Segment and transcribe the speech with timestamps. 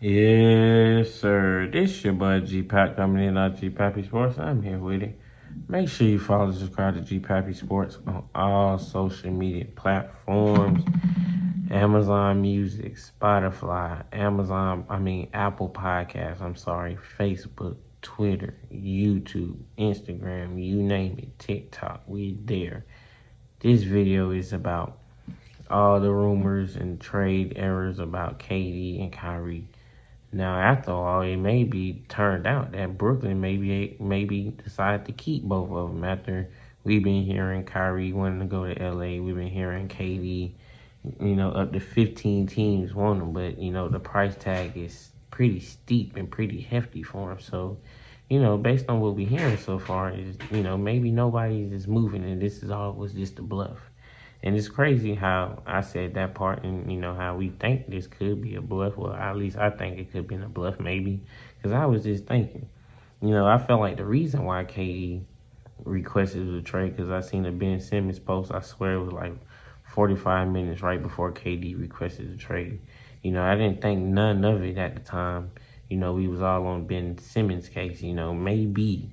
[0.00, 1.68] Yes, sir.
[1.72, 4.38] This is your boy G Pack coming in on G Pappy Sports.
[4.38, 5.18] I'm here with it.
[5.68, 10.84] Make sure you follow and subscribe to G Pappy Sports on all social media platforms.
[11.70, 20.82] Amazon Music, Spotify, Amazon, I mean Apple Podcasts, I'm sorry, Facebook, Twitter, YouTube, Instagram, you
[20.82, 22.84] name it, TikTok, we there.
[23.60, 24.98] This video is about
[25.70, 29.68] all the rumors and trade errors about KD and Kyrie.
[30.34, 35.44] Now, after all, it may be turned out that Brooklyn maybe maybe decide to keep
[35.44, 36.02] both of them.
[36.02, 36.50] After
[36.82, 40.50] we've been hearing Kyrie wanting to go to LA, we've been hearing KD,
[41.20, 45.10] you know, up to 15 teams want him, but you know the price tag is
[45.30, 47.40] pretty steep and pretty hefty for him.
[47.40, 47.78] So,
[48.28, 51.86] you know, based on what we're hearing so far, is you know maybe nobody is
[51.86, 53.78] moving, and this is all was just a bluff.
[54.42, 58.06] And it's crazy how I said that part and, you know, how we think this
[58.06, 58.96] could be a bluff.
[58.96, 61.20] Well, at least I think it could been a bluff, maybe.
[61.56, 62.68] Because I was just thinking,
[63.22, 65.22] you know, I felt like the reason why KD
[65.84, 69.34] requested the trade, because I seen a Ben Simmons post, I swear it was like
[69.84, 72.80] 45 minutes right before KD requested the trade.
[73.22, 75.52] You know, I didn't think none of it at the time.
[75.88, 78.02] You know, we was all on Ben Simmons' case.
[78.02, 79.08] You know, maybe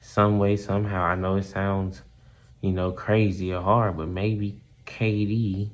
[0.00, 1.02] some way, somehow.
[1.02, 2.02] I know it sounds,
[2.60, 5.70] you know, crazy or hard, but maybe KD,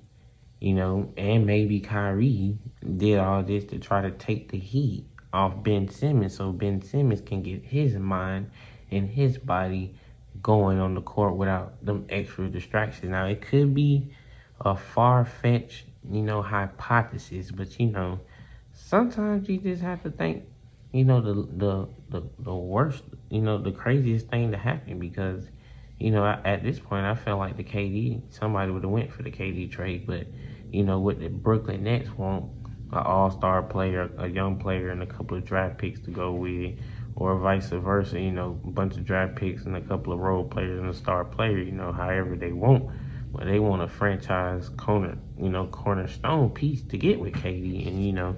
[0.61, 2.59] you know, and maybe Kyrie
[2.97, 7.21] did all this to try to take the heat off Ben Simmons so Ben Simmons
[7.21, 8.51] can get his mind
[8.91, 9.95] and his body
[10.43, 13.11] going on the court without them extra distractions.
[13.11, 14.13] Now, it could be
[14.61, 18.21] a far fetched, you know, hypothesis, but you know,
[18.73, 20.45] sometimes you just have to think,
[20.93, 25.49] you know, the the the, the worst, you know, the craziest thing to happen because
[26.03, 29.23] you know, at this point, I felt like the KD, somebody would have went for
[29.23, 30.27] the KD trade, but,
[30.73, 32.51] you know, what the Brooklyn Nets want,
[32.91, 36.77] an all-star player, a young player, and a couple of draft picks to go with,
[37.15, 40.45] or vice versa, you know, a bunch of draft picks and a couple of role
[40.45, 42.91] players and a star player, you know, however they want.
[43.33, 47.87] But they want a franchise corner, you know, cornerstone piece to get with KD.
[47.87, 48.37] And, you know,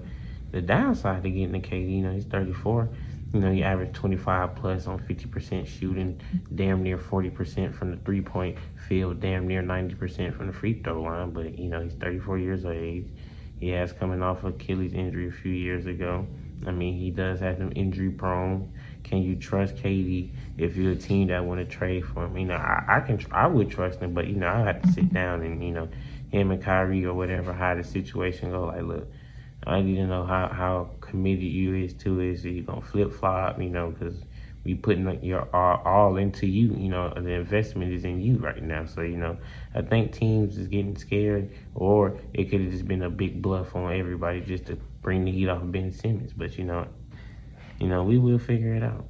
[0.53, 2.91] the downside to getting the KD, you know, he's 34
[3.35, 6.21] you know, you average 25 plus on 50% shooting,
[6.55, 8.57] damn near 40% from the three point
[8.89, 11.31] field, damn near 90% from the free throw line.
[11.31, 13.09] But, you know, he's 34 years of age.
[13.59, 16.27] He has coming off of Achilles injury a few years ago.
[16.65, 18.73] I mean, he does have some injury prone.
[19.03, 22.37] Can you trust KD if you're a team that want to trade for him?
[22.39, 24.93] You know, I, I can, I would trust him, but you know, I have to
[24.93, 25.89] sit down and you know,
[26.31, 28.67] him and Kyrie or whatever, how the situation go.
[28.67, 29.09] Like, look,
[29.67, 32.41] I need to know how, how committed you is to it.
[32.41, 34.17] So you're going to flip flop, you know, because
[34.65, 38.63] we putting your all, all into you, you know, the investment is in you right
[38.63, 38.87] now.
[38.87, 39.37] So, you know,
[39.75, 43.75] I think teams is getting scared or it could have just been a big bluff
[43.77, 46.33] on everybody just to bring the heat off of Ben Simmons.
[46.35, 46.87] But, you know,
[47.79, 49.07] you know, we will figure it out.